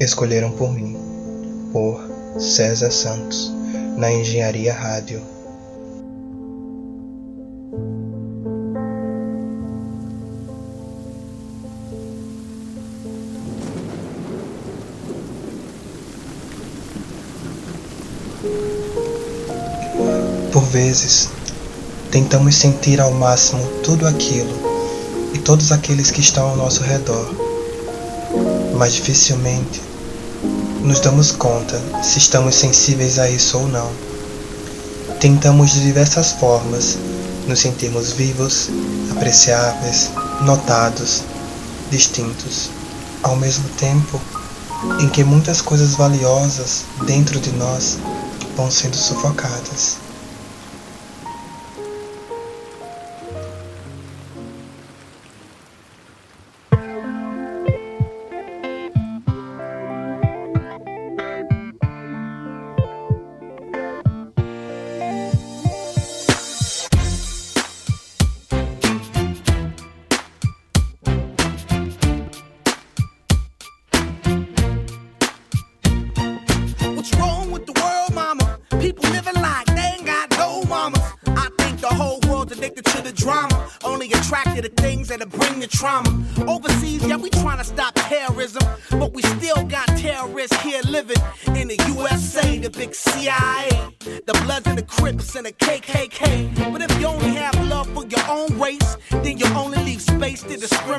Escolheram 0.00 0.52
por 0.52 0.72
mim, 0.72 0.96
por 1.72 2.00
César 2.38 2.92
Santos, 2.92 3.52
na 3.96 4.12
Engenharia 4.12 4.72
Rádio. 4.72 5.20
Por 20.52 20.62
vezes, 20.62 21.28
tentamos 22.12 22.54
sentir 22.54 23.00
ao 23.00 23.10
máximo 23.10 23.66
tudo 23.82 24.06
aquilo 24.06 24.54
e 25.34 25.38
todos 25.38 25.72
aqueles 25.72 26.12
que 26.12 26.20
estão 26.20 26.50
ao 26.50 26.56
nosso 26.56 26.84
redor, 26.84 27.34
mas 28.76 28.92
dificilmente 28.92 29.87
nos 30.82 31.00
damos 31.00 31.32
conta 31.32 31.80
se 32.02 32.18
estamos 32.18 32.54
sensíveis 32.54 33.18
a 33.18 33.28
isso 33.28 33.58
ou 33.58 33.68
não. 33.68 33.90
Tentamos 35.20 35.72
de 35.72 35.80
diversas 35.80 36.32
formas 36.32 36.96
nos 37.46 37.60
sentirmos 37.60 38.12
vivos, 38.12 38.68
apreciáveis, 39.10 40.10
notados, 40.42 41.22
distintos, 41.90 42.70
ao 43.22 43.36
mesmo 43.36 43.68
tempo 43.70 44.20
em 45.00 45.08
que 45.08 45.24
muitas 45.24 45.60
coisas 45.60 45.94
valiosas 45.94 46.84
dentro 47.06 47.40
de 47.40 47.50
nós 47.52 47.98
vão 48.56 48.70
sendo 48.70 48.96
sufocadas. 48.96 50.07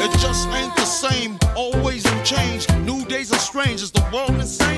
It 0.00 0.12
just 0.20 0.48
ain't 0.48 0.74
the 0.76 0.84
same. 0.84 1.38
Always 1.54 2.04
change. 2.24 2.68
New 2.84 3.04
days 3.04 3.32
are 3.32 3.38
strange. 3.38 3.82
Is 3.82 3.90
the 3.90 4.04
world 4.12 4.30
insane? 4.30 4.77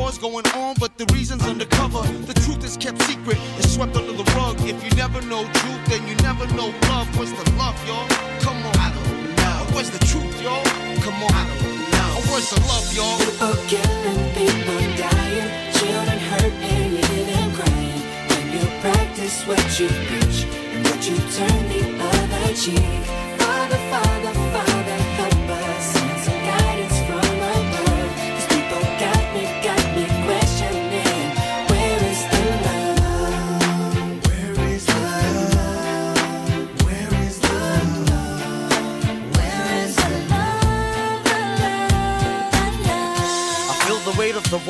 A 0.00 0.02
war's 0.02 0.16
going 0.16 0.46
on, 0.56 0.76
but 0.80 0.96
the 0.96 1.04
reason's 1.12 1.44
undercover. 1.44 2.00
The 2.24 2.32
truth 2.32 2.64
is 2.64 2.78
kept 2.78 3.02
secret, 3.02 3.36
it's 3.58 3.74
swept 3.74 3.94
under 3.96 4.12
the 4.12 4.24
rug. 4.32 4.56
If 4.60 4.82
you 4.82 4.90
never 4.96 5.20
know 5.20 5.44
truth, 5.44 5.84
then 5.92 6.08
you 6.08 6.14
never 6.24 6.46
know 6.56 6.72
love. 6.88 7.06
What's 7.18 7.32
the 7.32 7.44
love, 7.60 7.76
y'all? 7.86 8.08
Come 8.40 8.56
on. 8.64 8.76
I 8.80 8.88
don't 8.96 9.36
know. 9.36 9.76
Where's 9.76 9.90
the 9.90 9.98
truth, 10.06 10.40
y'all? 10.40 10.64
Come 11.04 11.20
on. 11.22 11.32
I 11.36 11.44
don't 11.44 11.90
know. 11.92 12.32
Where's 12.32 12.48
the 12.48 12.60
love, 12.64 12.88
y'all? 12.96 13.18
People 13.20 13.52
killing, 13.68 14.22
people 14.40 14.80
dying, 14.96 15.50
children 15.76 16.18
hurt 16.32 16.54
and 16.64 16.92
you 16.96 17.52
crying. 17.60 18.00
When 18.32 18.44
you 18.56 18.64
practice 18.80 19.44
what 19.46 19.68
you 19.78 19.88
preach 20.08 20.48
and 20.72 20.80
what 20.88 21.00
you 21.04 21.16
turn 21.36 21.60
the 21.68 21.82
other 22.08 22.54
cheek. 22.56 23.04
Father, 23.36 23.76
Father, 23.92 24.32
Father, 24.32 24.39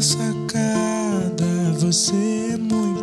sai 0.00 0.32
da 1.36 1.72
você 1.78 2.52
é 2.52 2.56
muito. 2.56 2.95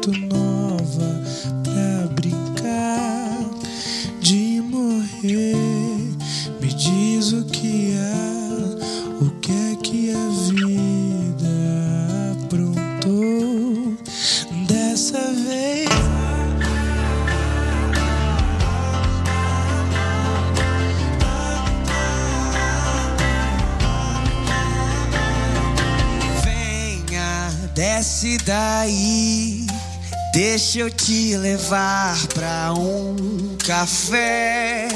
Deixa 30.73 30.79
eu 30.79 30.89
te 30.89 31.37
levar 31.37 32.17
pra 32.33 32.73
um 32.73 33.55
café 33.63 34.87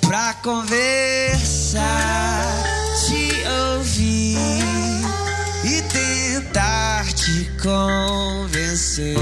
pra 0.00 0.34
conversar, 0.42 1.80
te 3.06 3.30
ouvir 3.76 4.36
e 5.64 5.80
tentar 5.82 7.06
te 7.12 7.48
convencer 7.62 9.16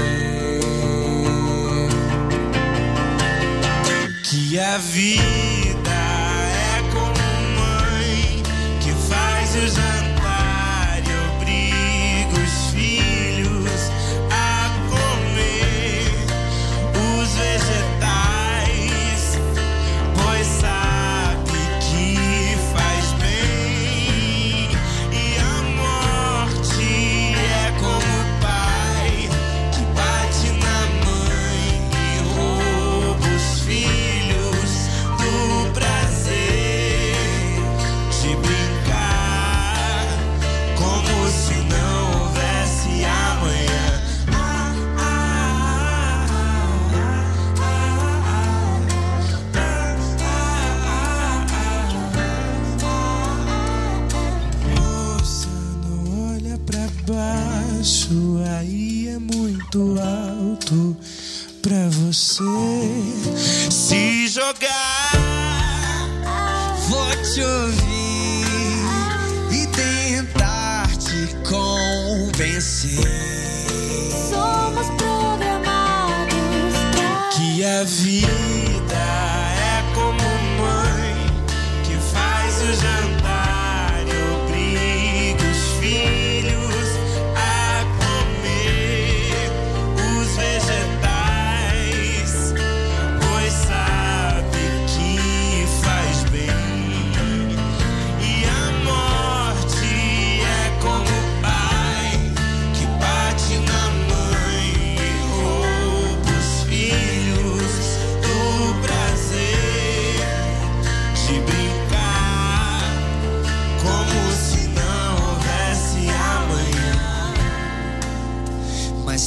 que 4.23 4.57
a 4.57 4.79
vida 4.79 5.50
alto 60.21 60.95
pra 61.61 61.89
você 61.89 62.43
se 63.69 64.27
jogar. 64.27 65.11
Vou 66.87 67.09
te 67.23 67.41
ouvir 67.41 68.45
e 69.51 69.67
tentar 69.67 70.87
te 70.97 71.33
convencer 71.47 72.99
Somos 74.29 74.87
programados 74.97 76.73
pra 76.91 77.29
que 77.29 77.63
a 77.63 77.83
vida 77.83 78.50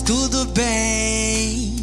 tudo 0.05 0.45
bem, 0.47 1.75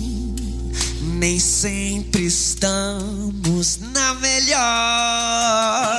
nem 1.01 1.39
sempre 1.39 2.25
estamos 2.25 3.79
na 3.79 4.13
melhor. 4.15 5.90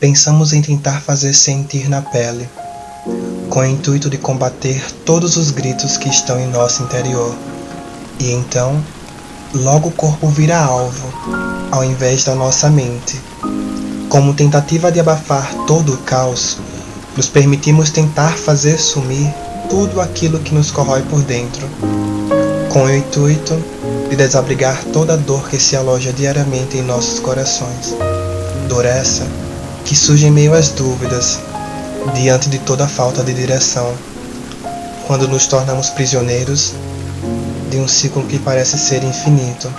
Pensamos 0.00 0.52
em 0.52 0.62
tentar 0.62 1.00
fazer 1.00 1.34
sentir 1.34 1.88
na 1.88 2.00
pele, 2.00 2.48
com 3.50 3.58
o 3.58 3.64
intuito 3.66 4.08
de 4.08 4.16
combater 4.16 4.80
todos 5.04 5.36
os 5.36 5.50
gritos 5.50 5.96
que 5.96 6.08
estão 6.08 6.38
em 6.38 6.46
nosso 6.46 6.84
interior. 6.84 7.34
E 8.20 8.30
então, 8.30 8.80
logo 9.52 9.88
o 9.88 9.92
corpo 9.92 10.28
vira 10.28 10.56
alvo, 10.56 11.12
ao 11.72 11.82
invés 11.82 12.22
da 12.22 12.36
nossa 12.36 12.70
mente. 12.70 13.20
Como 14.08 14.34
tentativa 14.34 14.92
de 14.92 15.00
abafar 15.00 15.52
todo 15.66 15.94
o 15.94 15.98
caos, 15.98 16.58
nos 17.16 17.26
permitimos 17.26 17.90
tentar 17.90 18.38
fazer 18.38 18.78
sumir 18.78 19.34
tudo 19.68 20.00
aquilo 20.00 20.38
que 20.38 20.54
nos 20.54 20.70
corrói 20.70 21.02
por 21.02 21.22
dentro, 21.22 21.68
com 22.72 22.84
o 22.84 22.94
intuito 22.94 23.60
de 24.08 24.14
desabrigar 24.14 24.80
toda 24.92 25.14
a 25.14 25.16
dor 25.16 25.48
que 25.48 25.58
se 25.58 25.74
aloja 25.74 26.12
diariamente 26.12 26.78
em 26.78 26.82
nossos 26.82 27.18
corações. 27.18 27.96
Dor 28.68 28.84
essa 28.84 29.26
que 29.88 29.96
surge 29.96 30.26
em 30.26 30.30
meio 30.30 30.52
às 30.52 30.68
dúvidas, 30.68 31.40
diante 32.14 32.50
de 32.50 32.58
toda 32.58 32.86
falta 32.86 33.24
de 33.24 33.32
direção, 33.32 33.90
quando 35.06 35.26
nos 35.26 35.46
tornamos 35.46 35.88
prisioneiros 35.88 36.74
de 37.70 37.78
um 37.78 37.88
ciclo 37.88 38.22
que 38.26 38.38
parece 38.38 38.78
ser 38.78 39.02
infinito, 39.02 39.72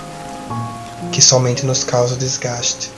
que 1.12 1.22
somente 1.22 1.64
nos 1.64 1.84
causa 1.84 2.16
desgaste. 2.16 2.90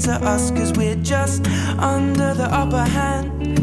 To 0.00 0.12
us, 0.12 0.50
cause 0.50 0.72
we're 0.72 0.96
just 0.96 1.46
under 1.78 2.32
the 2.34 2.48
upper 2.50 2.84
hand. 2.84 3.58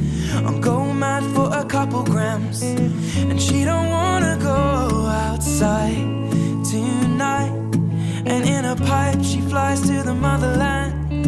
I'm 0.46 0.62
going 0.62 1.00
mad 1.00 1.24
for 1.36 1.50
a 1.52 1.66
couple 1.66 2.04
grams, 2.04 2.62
and 2.62 3.42
she 3.42 3.66
don't 3.66 3.90
wanna 3.90 4.38
go 4.42 5.08
outside 5.08 6.06
tonight. 6.64 7.54
And 8.26 8.44
in 8.46 8.66
a 8.66 8.76
pipe, 8.76 9.24
she 9.24 9.42
flies 9.42 9.82
to 9.82 10.04
the 10.04 10.14
motherland 10.14 11.28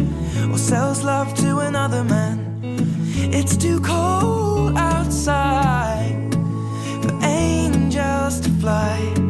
or 0.52 0.58
sells 0.58 1.02
love 1.02 1.34
to 1.36 1.58
another 1.58 2.04
man. 2.04 2.38
It's 3.32 3.56
too 3.56 3.80
cold 3.80 4.76
outside 4.76 6.34
for 7.02 7.12
angels 7.24 8.40
to 8.40 8.50
fly. 8.60 9.29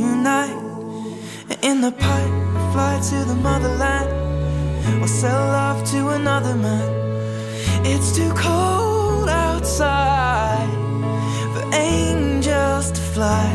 tonight. 0.00 0.60
In 1.62 1.80
the 1.80 1.92
pipe, 1.92 2.34
fly 2.72 3.00
to 3.10 3.24
the 3.30 3.34
motherland 3.36 4.10
or 5.02 5.06
sell 5.06 5.46
love 5.46 5.84
to 5.92 6.08
another 6.08 6.54
man. 6.54 6.88
It's 7.84 8.14
too 8.16 8.32
cold 8.34 9.28
outside 9.28 10.68
for 11.52 11.64
angels 11.74 12.90
to 12.92 13.00
fly. 13.14 13.48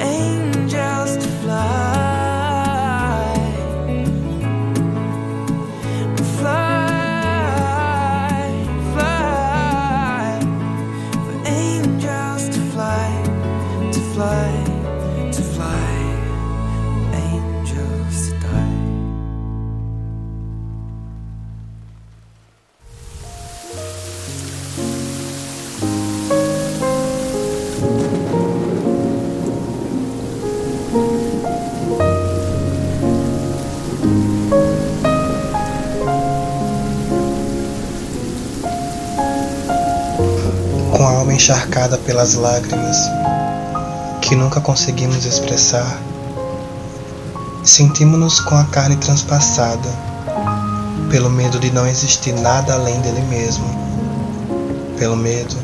Angels 0.00 1.16
to 1.16 1.28
fly. 1.28 1.38
Fly, 1.48 2.07
encharcada 41.48 41.96
pelas 41.96 42.34
lágrimas 42.34 42.98
que 44.20 44.36
nunca 44.36 44.60
conseguimos 44.60 45.24
expressar, 45.24 45.98
sentimos-nos 47.64 48.38
com 48.38 48.54
a 48.54 48.64
carne 48.64 48.96
transpassada 48.96 49.88
pelo 51.10 51.30
medo 51.30 51.58
de 51.58 51.70
não 51.70 51.86
existir 51.86 52.34
nada 52.34 52.74
além 52.74 53.00
dele 53.00 53.22
mesmo, 53.30 53.64
pelo 54.98 55.16
medo 55.16 55.56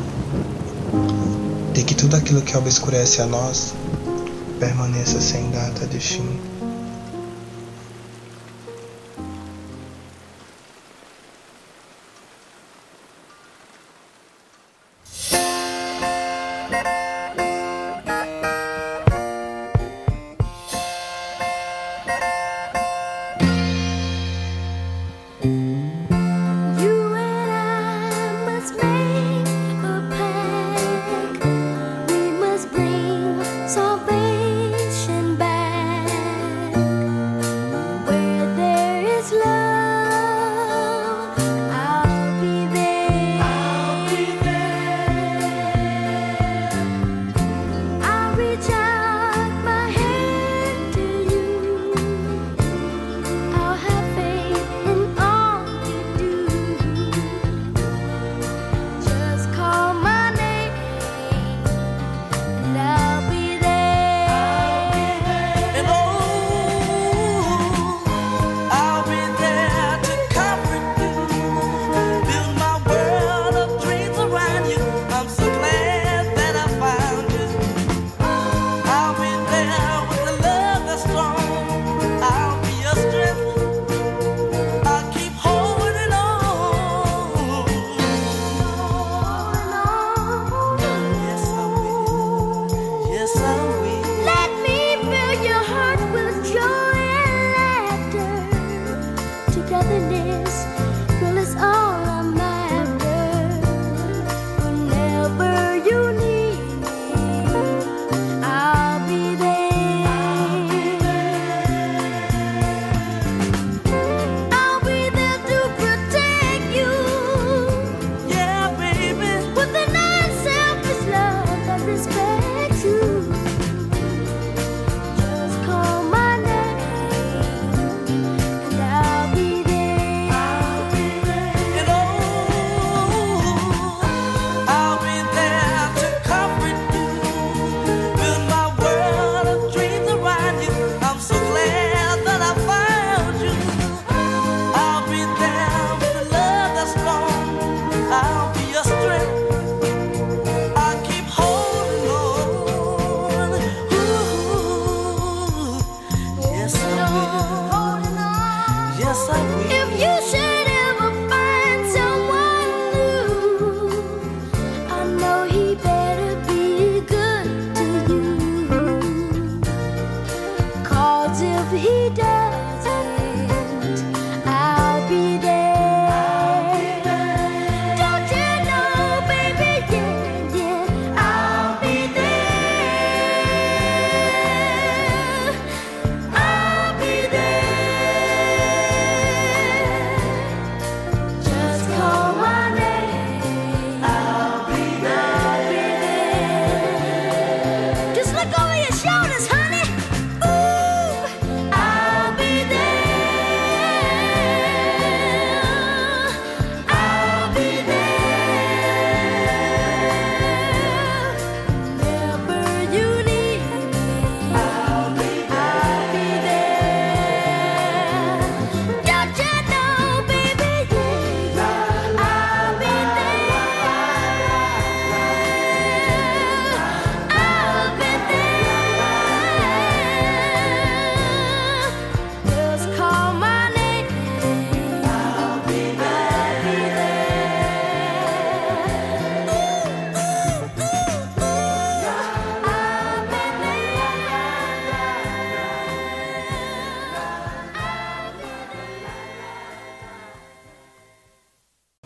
de 1.74 1.82
que 1.82 1.94
tudo 1.94 2.16
aquilo 2.16 2.40
que 2.40 2.56
obscurece 2.56 3.20
a 3.20 3.26
nós 3.26 3.74
permaneça 4.58 5.20
sem 5.20 5.50
data 5.50 5.86
de 5.86 6.00
fim. 6.00 6.53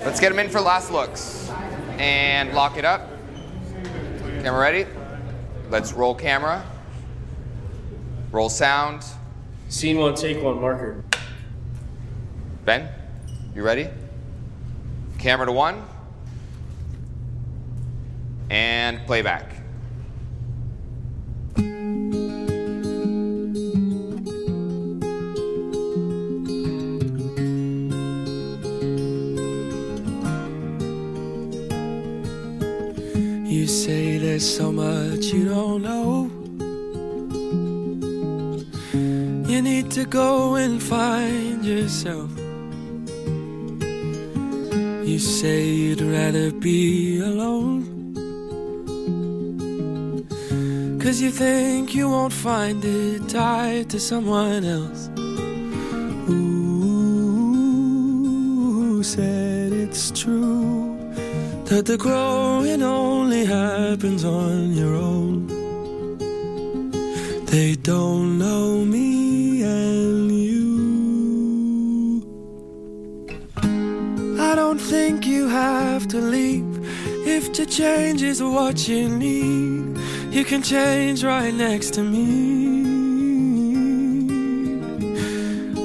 Let's 0.09 0.21
get 0.21 0.31
them 0.31 0.39
in 0.39 0.49
for 0.49 0.63
last 0.63 0.91
looks. 0.91 1.51
And 1.99 2.55
lock 2.55 2.79
it 2.79 2.87
up. 2.87 3.11
Camera 4.43 4.59
ready? 4.59 4.87
Let's 5.69 5.93
roll 5.93 6.15
camera. 6.15 6.65
Roll 8.33 8.49
sound. 8.49 9.05
Scene 9.69 9.99
one, 9.99 10.15
take 10.15 10.43
one, 10.43 10.63
marker. 10.63 11.05
Ben, 12.65 12.89
you 13.55 13.63
ready? 13.63 13.89
Camera 15.19 15.45
to 15.45 15.53
one. 15.53 15.85
And 18.49 19.05
playback. 19.07 19.58
There's 34.39 34.57
so 34.57 34.71
much 34.71 35.33
you 35.35 35.47
don't 35.47 35.83
know. 35.83 36.31
You 39.51 39.61
need 39.61 39.91
to 39.91 40.05
go 40.05 40.55
and 40.55 40.81
find 40.81 41.65
yourself. 41.65 42.31
You 45.09 45.19
say 45.19 45.67
you'd 45.67 46.03
rather 46.03 46.53
be 46.53 47.19
alone. 47.19 47.83
Cause 51.01 51.21
you 51.21 51.33
think 51.33 51.97
you 51.97 52.09
won't 52.09 52.33
find 52.33 52.85
it 52.85 53.29
tied 53.29 53.91
to 53.91 53.99
someone 53.99 54.65
else. 54.65 55.11
That 61.69 61.85
the 61.85 61.99
growing 61.99 62.83
only 62.83 63.45
happens 63.45 64.25
on 64.25 64.73
your 64.73 64.95
own. 64.95 65.47
They 67.45 67.75
don't 67.75 68.39
know 68.39 68.87
me 68.87 69.63
and 69.63 70.33
you. 70.33 70.65
I 74.41 74.55
don't 74.55 74.79
think 74.79 75.27
you 75.27 75.47
have 75.49 76.09
to 76.09 76.17
leave 76.17 76.65
if 77.27 77.53
to 77.53 77.67
change 77.67 78.23
is 78.23 78.43
what 78.43 78.89
you 78.89 79.07
need. 79.11 79.99
You 80.33 80.45
can 80.47 80.63
change 80.63 81.23
right 81.23 81.53
next 81.53 81.93
to 81.95 82.03
me. 82.03 82.57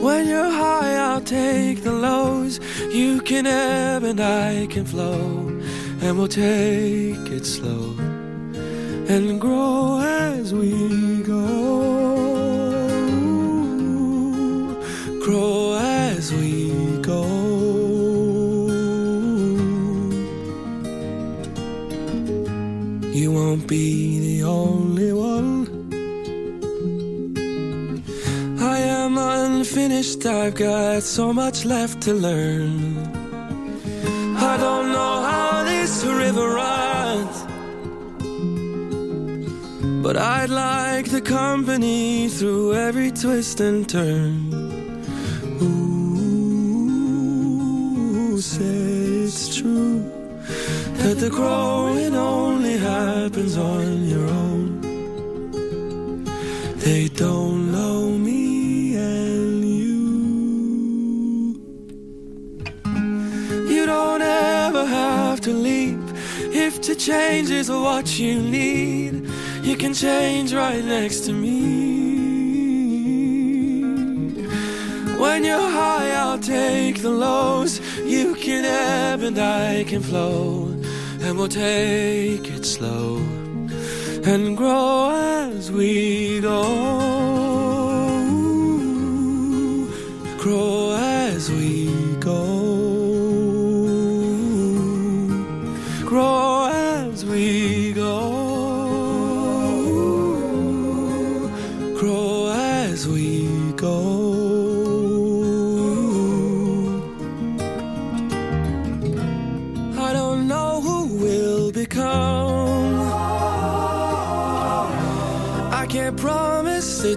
When 0.02 0.28
you're 0.28 0.50
high, 0.50 0.96
I'll 0.96 1.20
take 1.22 1.84
the 1.84 1.92
lows. 1.92 2.62
You 2.94 3.20
can 3.20 3.46
ebb 3.46 4.04
and 4.04 4.22
I 4.22 4.68
can 4.68 4.86
flow. 4.86 5.53
And 6.06 6.18
we'll 6.18 6.28
take 6.28 7.32
it 7.32 7.46
slow 7.46 7.96
and 9.08 9.40
grow 9.40 10.02
as 10.02 10.54
we 10.54 11.24
go. 11.24 11.48
Grow 15.24 15.78
as 15.80 16.34
we 16.34 16.98
go. 17.02 17.24
You 23.14 23.32
won't 23.32 23.66
be 23.66 24.20
the 24.20 24.44
only 24.44 25.14
one. 25.14 25.68
I 28.60 28.78
am 28.80 29.18
unfinished, 29.18 30.26
I've 30.26 30.56
got 30.56 31.04
so 31.04 31.32
much 31.32 31.64
left 31.64 32.02
to 32.02 32.14
learn. 32.14 32.98
I 34.36 34.58
don't 34.58 34.92
know 34.92 35.23
how 36.04 36.10
this 36.10 36.26
river 36.26 36.48
runs, 36.56 37.46
but 40.04 40.18
I'd 40.18 40.50
like 40.50 41.10
the 41.10 41.22
company 41.22 42.28
through 42.30 42.74
every 42.76 43.12
twist 43.12 43.60
and 43.62 43.88
turn. 43.88 44.54
Ooh, 45.62 46.42
say 48.40 49.24
it's 49.26 49.56
true 49.58 50.04
that 50.98 51.18
the 51.20 51.30
growing 51.30 52.16
only 52.16 52.78
happens 52.78 53.58
on 53.58 54.08
your 54.08 54.28
own. 54.28 54.82
They 56.78 57.08
don't 57.08 57.63
change 67.06 67.52
is 67.52 67.70
what 67.70 68.18
you 68.18 68.42
need. 68.42 69.28
You 69.62 69.76
can 69.76 69.94
change 69.94 70.54
right 70.54 70.84
next 70.86 71.26
to 71.26 71.34
me. 71.34 71.60
When 75.20 75.44
you're 75.44 75.70
high, 75.82 76.12
I'll 76.12 76.40
take 76.40 77.02
the 77.02 77.10
lows. 77.10 77.82
You 78.06 78.36
can 78.36 78.64
ebb 78.64 79.22
and 79.22 79.38
I 79.38 79.84
can 79.84 80.02
flow. 80.02 80.68
And 81.24 81.38
we'll 81.38 81.50
take 81.50 82.50
it 82.50 82.66
slow 82.66 83.18
and 84.24 84.56
grow 84.56 85.12
as 85.12 85.72
we 85.72 86.40
go. 86.40 86.64
Grow 90.38 90.93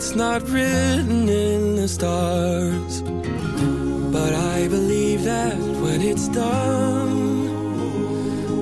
It's 0.08 0.14
not 0.14 0.48
written 0.48 1.28
in 1.28 1.74
the 1.74 1.88
stars. 1.88 3.02
But 4.12 4.32
I 4.34 4.68
believe 4.68 5.24
that 5.24 5.58
when 5.82 6.00
it's 6.00 6.28
done, 6.28 7.50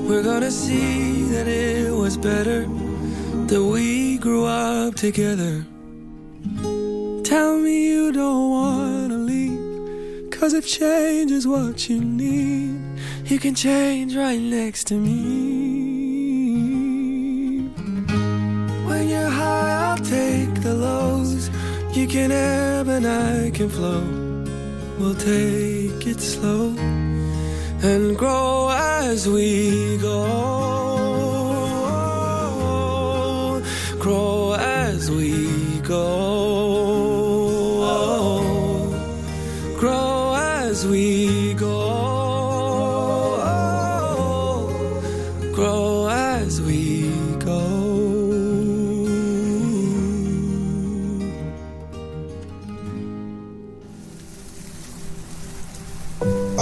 we're 0.09 0.23
gonna 0.23 0.51
see 0.51 1.25
that 1.25 1.47
it 1.47 1.93
was 1.93 2.17
better 2.17 2.67
that 3.51 3.63
we 3.63 4.17
grew 4.17 4.47
up 4.47 4.95
together. 4.95 5.67
Tell 7.25 7.59
me 7.59 7.89
you 7.89 8.11
don't 8.11 8.51
wanna 8.51 9.19
leave, 9.19 10.31
cause 10.31 10.55
if 10.55 10.67
change 10.67 11.31
is 11.31 11.47
what 11.47 11.91
you 11.91 12.01
need, 12.01 12.81
you 13.27 13.39
can 13.39 13.55
change 13.55 14.17
right 14.17 14.41
next 14.41 14.87
to 14.87 14.95
me. 14.95 15.54
We 22.05 22.11
can 22.11 22.33
ebb 22.33 22.87
and 22.87 23.07
I 23.07 23.51
can 23.51 23.71
flow. 23.71 24.03
We'll 24.99 25.15
take 25.15 26.07
it 26.07 26.21
slow 26.21 26.75
and 27.83 28.15
grow 28.15 28.69
as 28.71 29.27
we 29.27 29.97
go. 29.97 30.27
Grow 33.99 34.53
as 34.53 35.11
we 35.11 35.81
go. 35.81 36.44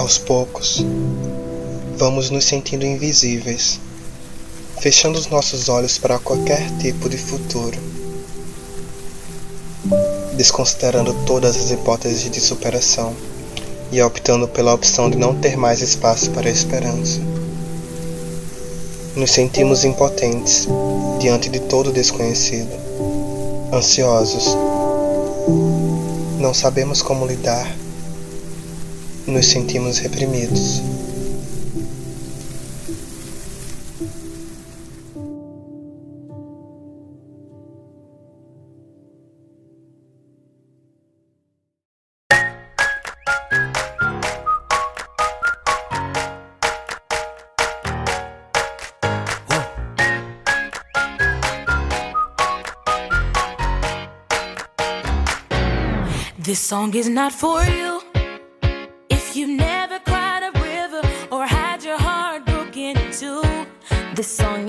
Aos 0.02 0.18
poucos, 0.18 0.84
vamos 1.96 2.28
nos 2.28 2.44
sentindo 2.44 2.84
invisíveis, 2.84 3.78
fechando 4.80 5.16
os 5.16 5.28
nossos 5.28 5.68
olhos 5.68 5.96
para 5.96 6.18
qualquer 6.18 6.68
tipo 6.78 7.08
de 7.08 7.16
futuro, 7.16 7.78
desconsiderando 10.36 11.14
todas 11.24 11.54
as 11.54 11.70
hipóteses 11.70 12.28
de 12.28 12.40
superação 12.40 13.14
e 13.92 14.02
optando 14.02 14.48
pela 14.48 14.74
opção 14.74 15.08
de 15.08 15.16
não 15.16 15.36
ter 15.36 15.56
mais 15.56 15.80
espaço 15.80 16.32
para 16.32 16.48
a 16.48 16.52
esperança. 16.52 17.20
Nos 19.14 19.30
sentimos 19.30 19.84
impotentes 19.84 20.66
diante 21.20 21.48
de 21.48 21.60
todo 21.60 21.90
o 21.90 21.92
desconhecido, 21.92 22.72
ansiosos. 23.72 24.56
Não 26.40 26.52
sabemos 26.52 27.00
como 27.02 27.24
lidar 27.24 27.81
nos 29.26 29.46
sentimos 29.46 30.02
reprimidos. 30.02 30.82
This 56.38 56.58
song 56.58 56.92
is 56.94 57.08
not 57.08 57.32
for 57.32 57.62
you. 57.64 57.91
this 64.22 64.30
song 64.30 64.61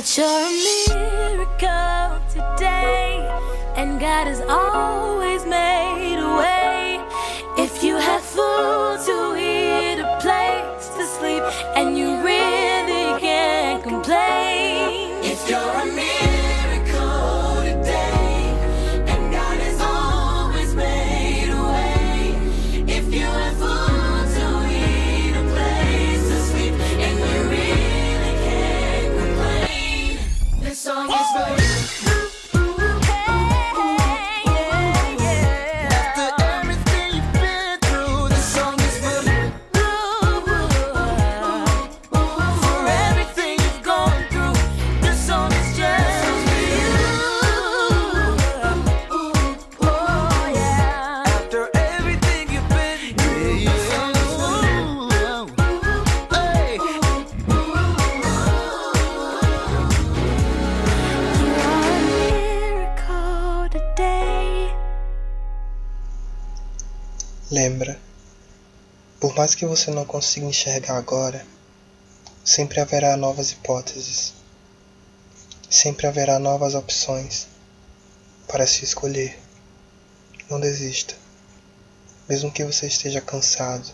But 0.00 0.16
you're 0.16 0.26
a 0.26 1.36
miracle 1.36 2.22
today, 2.30 3.28
and 3.76 4.00
God 4.00 4.28
has 4.28 4.40
always 4.40 5.44
made 5.44 6.16
a 6.16 6.36
way. 6.38 6.98
If 7.62 7.84
you 7.84 7.96
have 7.96 8.22
food. 8.22 8.69
Lembra, 67.52 68.00
por 69.18 69.34
mais 69.34 69.56
que 69.56 69.66
você 69.66 69.90
não 69.90 70.04
consiga 70.04 70.46
enxergar 70.46 70.96
agora, 70.96 71.44
sempre 72.44 72.78
haverá 72.78 73.16
novas 73.16 73.50
hipóteses, 73.50 74.34
sempre 75.68 76.06
haverá 76.06 76.38
novas 76.38 76.76
opções 76.76 77.48
para 78.46 78.68
se 78.68 78.84
escolher. 78.84 79.36
Não 80.48 80.60
desista, 80.60 81.16
mesmo 82.28 82.52
que 82.52 82.64
você 82.64 82.86
esteja 82.86 83.20
cansado, 83.20 83.92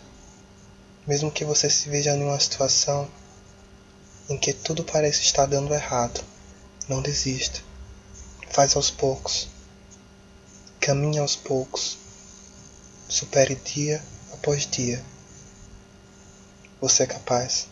mesmo 1.07 1.31
que 1.31 1.43
você 1.43 1.67
se 1.67 1.89
veja 1.89 2.11
em 2.11 2.23
uma 2.23 2.39
situação 2.39 3.09
em 4.29 4.37
que 4.37 4.53
tudo 4.53 4.83
parece 4.83 5.23
estar 5.23 5.47
dando 5.47 5.73
errado, 5.73 6.23
não 6.87 7.01
desista. 7.01 7.59
Faz 8.51 8.75
aos 8.75 8.91
poucos. 8.91 9.47
Caminhe 10.79 11.17
aos 11.17 11.35
poucos. 11.35 11.97
Supere 13.09 13.55
dia 13.55 14.03
após 14.33 14.67
dia. 14.69 15.01
Você 16.81 17.03
é 17.03 17.07
capaz, 17.07 17.69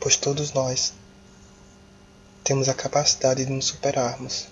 pois 0.00 0.16
todos 0.16 0.52
nós 0.52 0.94
temos 2.42 2.66
a 2.70 2.74
capacidade 2.74 3.44
de 3.44 3.52
nos 3.52 3.66
superarmos. 3.66 4.48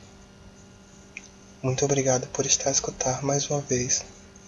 Muito 1.62 1.83
obrigado 1.83 2.27
por 2.27 2.44
estar 2.44 2.68
a 2.68 2.72
escutar 2.72 3.22
mais 3.22 3.48
uma 3.48 3.62
vez 3.62 4.05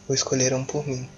o 0.06 0.12
Escolheram 0.12 0.62
por 0.62 0.86
mim. 0.86 1.08